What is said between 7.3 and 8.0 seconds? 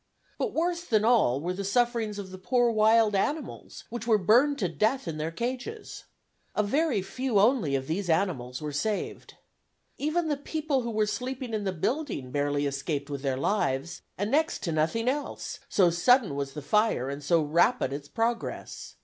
only of